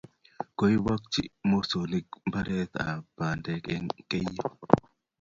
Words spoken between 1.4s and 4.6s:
mosonik mbaret ab pandek eng' keiyo